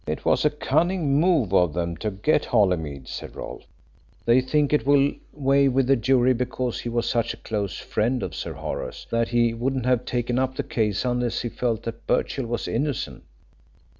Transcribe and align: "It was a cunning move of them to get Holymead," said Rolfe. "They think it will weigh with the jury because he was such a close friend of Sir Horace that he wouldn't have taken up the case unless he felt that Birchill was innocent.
"It 0.07 0.25
was 0.25 0.43
a 0.43 0.49
cunning 0.49 1.19
move 1.19 1.53
of 1.53 1.73
them 1.73 1.95
to 1.97 2.09
get 2.09 2.45
Holymead," 2.45 3.07
said 3.07 3.35
Rolfe. 3.35 3.67
"They 4.25 4.41
think 4.41 4.73
it 4.73 4.83
will 4.83 5.11
weigh 5.31 5.67
with 5.67 5.85
the 5.85 5.95
jury 5.95 6.33
because 6.33 6.79
he 6.79 6.89
was 6.89 7.07
such 7.07 7.35
a 7.35 7.37
close 7.37 7.77
friend 7.77 8.23
of 8.23 8.33
Sir 8.33 8.53
Horace 8.53 9.05
that 9.11 9.27
he 9.27 9.53
wouldn't 9.53 9.85
have 9.85 10.05
taken 10.05 10.39
up 10.39 10.55
the 10.55 10.63
case 10.63 11.05
unless 11.05 11.41
he 11.43 11.49
felt 11.49 11.83
that 11.83 12.07
Birchill 12.07 12.47
was 12.47 12.67
innocent. 12.67 13.21